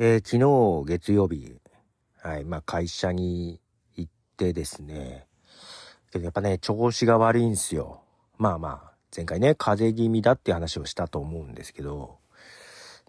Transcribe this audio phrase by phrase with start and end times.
[0.00, 1.56] えー、昨日月曜日、
[2.22, 3.60] はい、まあ会社に
[3.96, 5.26] 行ってですね、
[6.12, 8.02] けどやっぱね、調子が悪いんすよ。
[8.36, 12.18] まあまあ、前回ね、風邪気味だって話をしたと思うんですけど、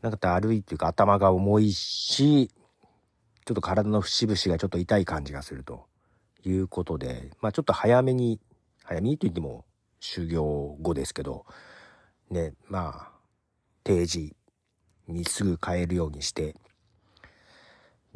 [0.00, 2.48] なんかだるいっていうか頭が重いし、
[3.44, 5.84] ちょっと体の節々がちょっと痛い感じがすると
[6.42, 8.40] いうことで、まあちょっと早めに、
[8.82, 9.66] 早めにと言っても
[10.00, 11.44] 修行後ですけど、
[12.30, 13.12] ね、まあ、
[13.84, 14.34] 定時
[15.06, 16.54] にすぐ帰るようにして、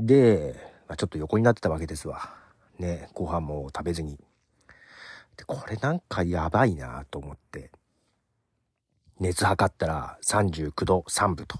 [0.06, 0.56] で、
[0.88, 2.34] まあ、ちょっと横になってたわけですわ。
[2.78, 4.18] ね、ご飯も食べずに。
[5.36, 7.70] で、これなんかやばいなと思って、
[9.20, 11.58] 熱測ったら39度3分と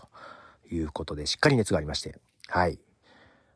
[0.71, 2.19] いうことで、しっかり熱がありまして、
[2.49, 2.81] はい。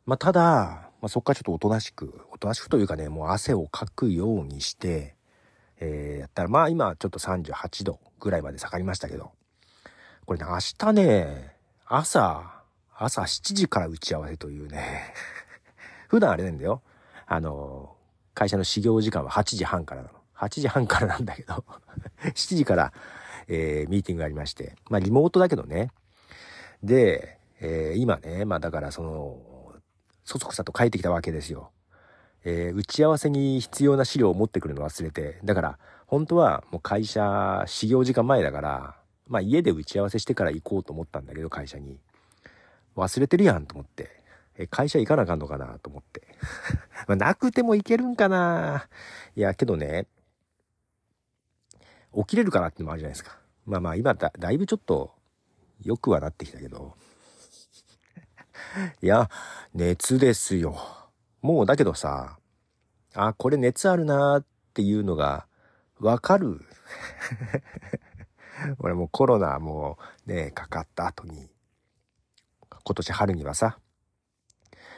[0.04, 5.16] まあ、ただ、まあ、そっからちょっとおとなしく、おとなしくというかね、もう汗をかくようにして、
[5.78, 9.32] えー、やったら、まあ今ちょっと38度ぐらいまで下がりましたけど、
[10.24, 12.55] これね、明日ね、朝、
[12.98, 15.12] 朝7時から打ち合わせというね
[16.08, 16.82] 普段あれなんだよ。
[17.26, 17.96] あの、
[18.32, 20.14] 会社の始業時間は8時半からなの。
[20.36, 21.64] 8時半からなんだけど
[22.22, 22.92] 7時から、
[23.48, 24.76] えー、ミーティングがありまして。
[24.88, 25.90] まあ、リモートだけどね。
[26.82, 29.74] で、えー、今ね、まあだからその、
[30.24, 31.70] そそくさと帰ってきたわけですよ。
[32.44, 35.40] えー、打ち合わせに必要な資料を持ってくるの忘れて。
[35.44, 41.98] だから、本当はもう会社、始業時間前だから、まあ家で打ち合わせしてから行こうと思ったんだけど、会社に。
[42.96, 44.10] 忘れてるやんと思って。
[44.58, 46.22] え、会社行かなあかんのかなと思って。
[47.06, 48.88] まあ、なくても行けるんかな
[49.34, 50.06] いや、けどね、
[52.14, 53.38] 起きれるかなってのもあるじゃないですか。
[53.66, 55.12] まあまあ今だ、だいぶちょっと
[55.82, 56.96] 良くはなってきたけど。
[59.02, 59.28] いや、
[59.74, 60.76] 熱ですよ。
[61.42, 62.38] もうだけどさ、
[63.14, 64.44] あ、これ熱あるなーっ
[64.74, 65.46] ていうのが
[66.00, 66.60] わかる。
[68.78, 71.50] 俺もうコロナもうね、かかった後に、
[72.86, 73.80] 今年春にはさ、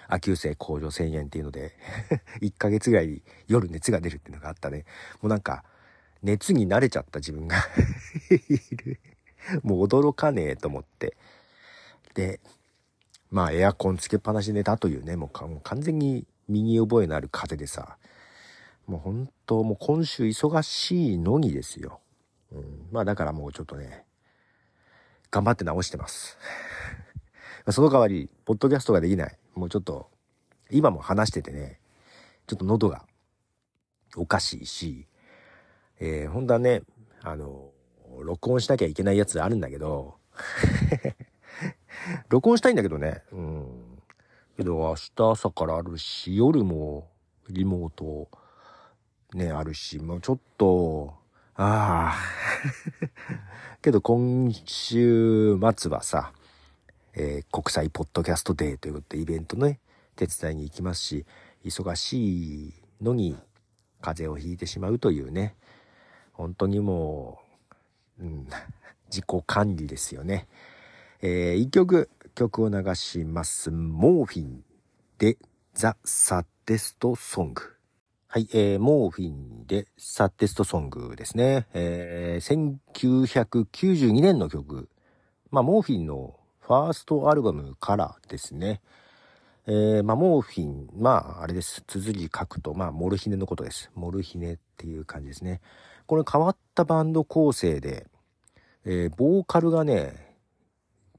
[0.09, 1.73] 亜急性甲状腺炎っていうので
[2.43, 4.85] 1ヶ月ぐらい夜熱が出るっていうのがあったね。
[5.23, 5.65] もうなんか、
[6.23, 7.57] 熱に慣れちゃった自分が
[8.31, 9.01] いる。
[9.63, 11.17] もう驚かねえと思って。
[12.13, 12.41] で、
[13.31, 17.97] まあエアコンつけっぱなしで寝たというね、もうもう完全に身に覚えのある風でさ、
[18.87, 22.01] もう本当もう今週忙しいのにですよ。
[22.53, 24.05] うん、まあだからもうちょっとね、
[25.31, 26.37] 頑張って直してます。
[27.71, 29.37] その代わり、ポッドキャストができない。
[29.55, 30.09] もうちょっと、
[30.71, 31.79] 今も話しててね、
[32.47, 33.05] ちょっと喉が
[34.17, 35.07] おかしいし、
[36.01, 36.83] えー、本当はね、
[37.23, 37.71] あの、
[38.23, 40.17] 録音しなきゃいけないやつあるんだけど、
[42.31, 44.03] 録音したいんだけどね、うん。
[44.57, 47.11] けど明日朝からあるし、夜も
[47.51, 48.29] リモート
[49.35, 51.15] ね、あるし、もうちょっと、
[51.55, 52.19] ああ。
[53.83, 56.33] けど今週末はさ、
[57.15, 59.81] えー、国際ポッドキャストデーということでイベントね、
[60.17, 61.27] 手伝いに行きますし、
[61.65, 63.37] 忙しいのに
[64.01, 65.55] 風邪をひいてしまうというね、
[66.33, 67.41] 本当にも
[68.21, 68.49] う、うん、
[69.11, 70.49] 自己管理ですよね。
[71.21, 73.71] えー、一曲、曲を流します。
[73.71, 74.63] モーフィン
[75.19, 75.37] で
[75.75, 77.63] ザ・サテストソング。
[78.29, 81.67] はい、えー、モーフィンでサテストソングですね。
[81.73, 84.89] えー、1992年の曲。
[85.51, 86.37] まあ、モーフィンの
[86.69, 88.83] ファーストアルバムからですね。
[89.67, 91.83] えー、まあ、モーフィン、まあ、あれです。
[91.87, 93.91] 綴り書くと、まあ、モルヒネのことです。
[93.95, 95.63] モルヒネっていう感じですね。
[96.05, 98.07] これ変わったバンド構成で、
[98.85, 100.37] えー、ボーカルがね、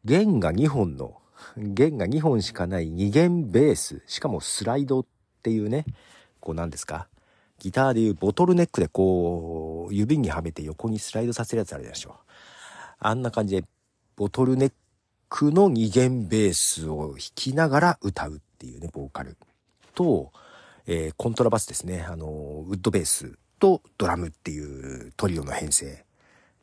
[0.06, 1.18] 弦が2本の、
[1.58, 5.06] 弦が2本しかない2弦ベース、しかもスライドっ
[5.42, 5.86] ていうね、
[6.42, 7.08] こうなんですか
[7.58, 12.18] ギターでいうボトルネックでこう、指にはめて横にスライドさせるやつあるでしょ。
[13.00, 13.68] あんな感じで、
[14.16, 14.74] ボトルネッ
[15.30, 19.38] クの二弦ベースを弾きながら歌うっていうね、ボーカル。
[19.94, 20.32] と、
[20.88, 22.06] えー、コントラバスですね。
[22.08, 26.04] あの、ウッドベースとドラムっていうトリオの編成。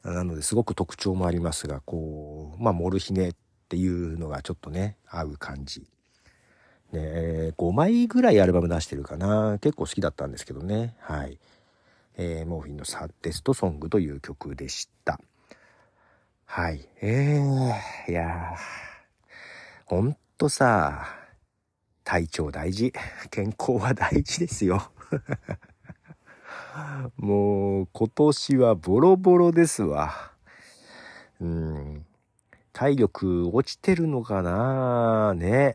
[0.03, 3.35] なので、すごく特徴もありますが、こう、まあ、モルヒネっ
[3.69, 5.87] ていうのがちょっとね、合う感じ。
[6.93, 9.59] ね、5枚ぐらいアルバム出してるかな。
[9.61, 10.95] 結構好きだったんですけどね。
[11.01, 11.39] はい。
[12.17, 15.21] えー、モーフィンのサッテストソングという曲でした。
[16.47, 16.89] はい。
[17.03, 18.57] えー、いやー、
[19.85, 21.07] ほんとさ、
[22.03, 22.93] 体調大事。
[23.31, 24.91] 健康は大事ですよ。
[27.19, 30.33] もう、今年はボロボロですわ。
[31.41, 32.07] うん。
[32.73, 35.75] 体力落ちてるのかなね。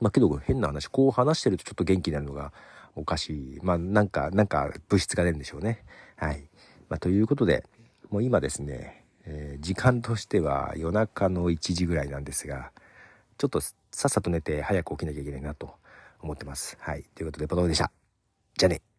[0.00, 2.52] まあけど変な話、こう話してるとちょっと元気になるのが
[2.96, 3.60] おかしい。
[3.62, 5.84] まあなんか、なんか物質が出るんでしょうね。
[6.16, 6.48] はい。
[6.88, 7.64] まあということで、
[8.10, 12.72] もう今ですね、えー、時間としては夜中の1時ぐらいなんですが、
[13.38, 13.74] ちょっとさ
[14.06, 15.74] っさと寝て早く起きなきゃいけないなと
[16.20, 16.76] 思ってます。
[16.80, 17.04] はい。
[17.14, 17.90] ということで、パトフでした？
[18.56, 18.91] じゃあね。